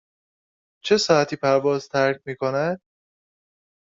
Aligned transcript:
چه 0.85 0.97
ساعتی 0.97 1.35
پرواز 1.35 1.89
ترک 1.89 2.21
می 2.25 2.35
کند؟ 2.35 2.81